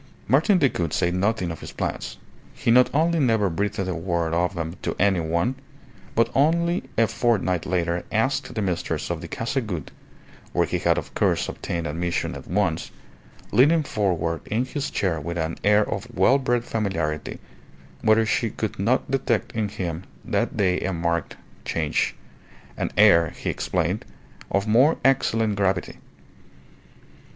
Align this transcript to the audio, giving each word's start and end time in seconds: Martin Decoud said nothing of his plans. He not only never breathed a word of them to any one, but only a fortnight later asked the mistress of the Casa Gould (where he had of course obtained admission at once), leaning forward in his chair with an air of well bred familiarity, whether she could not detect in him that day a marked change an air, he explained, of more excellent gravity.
Martin 0.27 0.57
Decoud 0.57 0.93
said 0.93 1.13
nothing 1.13 1.51
of 1.51 1.59
his 1.59 1.71
plans. 1.71 2.17
He 2.55 2.71
not 2.71 2.89
only 2.91 3.19
never 3.19 3.51
breathed 3.51 3.77
a 3.77 3.93
word 3.93 4.33
of 4.33 4.55
them 4.55 4.73
to 4.81 4.95
any 4.97 5.19
one, 5.19 5.53
but 6.15 6.31
only 6.33 6.85
a 6.97 7.05
fortnight 7.05 7.67
later 7.67 8.03
asked 8.11 8.55
the 8.55 8.63
mistress 8.63 9.11
of 9.11 9.21
the 9.21 9.27
Casa 9.27 9.61
Gould 9.61 9.91
(where 10.53 10.65
he 10.65 10.79
had 10.79 10.97
of 10.97 11.13
course 11.13 11.47
obtained 11.47 11.85
admission 11.85 12.33
at 12.33 12.47
once), 12.47 12.89
leaning 13.51 13.83
forward 13.83 14.41
in 14.47 14.65
his 14.65 14.89
chair 14.89 15.19
with 15.19 15.37
an 15.37 15.59
air 15.63 15.87
of 15.87 16.07
well 16.11 16.39
bred 16.39 16.63
familiarity, 16.65 17.37
whether 18.01 18.25
she 18.25 18.49
could 18.49 18.79
not 18.79 19.11
detect 19.11 19.51
in 19.51 19.69
him 19.69 20.05
that 20.25 20.57
day 20.57 20.79
a 20.79 20.91
marked 20.91 21.37
change 21.63 22.15
an 22.75 22.89
air, 22.97 23.29
he 23.29 23.51
explained, 23.51 24.03
of 24.49 24.65
more 24.67 24.97
excellent 25.05 25.55
gravity. 25.55 25.97